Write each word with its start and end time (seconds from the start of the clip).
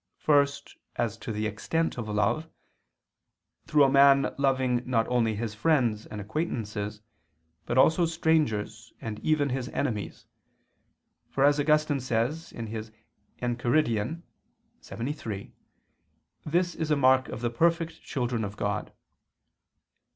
First, 0.17 0.77
as 0.95 1.15
to 1.19 1.31
the 1.31 1.45
extent 1.45 1.95
of 1.95 2.09
love, 2.09 2.49
through 3.67 3.83
a 3.83 3.91
man 3.91 4.33
loving 4.39 4.81
not 4.83 5.07
only 5.09 5.35
his 5.35 5.53
friends 5.53 6.07
and 6.07 6.19
acquaintances 6.19 7.01
but 7.67 7.77
also 7.77 8.07
strangers 8.07 8.91
and 8.99 9.19
even 9.19 9.49
his 9.49 9.69
enemies, 9.69 10.25
for 11.29 11.43
as 11.45 11.59
Augustine 11.59 11.99
says 11.99 12.51
(Enchiridion 12.51 14.23
lxxiii) 14.81 15.51
this 16.47 16.73
is 16.73 16.89
a 16.89 16.95
mark 16.95 17.29
of 17.29 17.41
the 17.41 17.51
perfect 17.51 18.01
children 18.01 18.43
of 18.43 18.57
God. 18.57 18.91